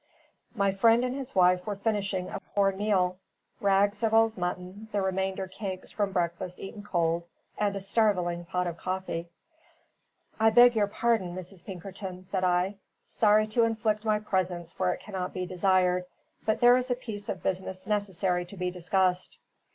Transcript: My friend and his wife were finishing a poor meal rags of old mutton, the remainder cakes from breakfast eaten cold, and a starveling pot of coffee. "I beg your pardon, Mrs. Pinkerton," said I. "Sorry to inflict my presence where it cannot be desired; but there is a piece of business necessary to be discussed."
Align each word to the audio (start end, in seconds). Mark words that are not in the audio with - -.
My 0.55 0.71
friend 0.71 1.05
and 1.05 1.13
his 1.13 1.35
wife 1.35 1.67
were 1.67 1.75
finishing 1.75 2.27
a 2.27 2.39
poor 2.55 2.71
meal 2.71 3.19
rags 3.59 4.01
of 4.01 4.15
old 4.15 4.35
mutton, 4.35 4.87
the 4.91 4.99
remainder 4.99 5.45
cakes 5.47 5.91
from 5.91 6.11
breakfast 6.11 6.59
eaten 6.59 6.81
cold, 6.81 7.27
and 7.55 7.75
a 7.75 7.79
starveling 7.79 8.45
pot 8.45 8.65
of 8.65 8.77
coffee. 8.77 9.29
"I 10.39 10.49
beg 10.49 10.75
your 10.75 10.87
pardon, 10.87 11.35
Mrs. 11.35 11.63
Pinkerton," 11.63 12.23
said 12.23 12.43
I. 12.43 12.77
"Sorry 13.05 13.45
to 13.49 13.61
inflict 13.61 14.03
my 14.03 14.19
presence 14.19 14.73
where 14.79 14.91
it 14.93 15.01
cannot 15.01 15.33
be 15.35 15.45
desired; 15.45 16.05
but 16.47 16.61
there 16.61 16.77
is 16.77 16.89
a 16.89 16.95
piece 16.95 17.29
of 17.29 17.43
business 17.43 17.85
necessary 17.85 18.43
to 18.45 18.57
be 18.57 18.71
discussed." 18.71 19.37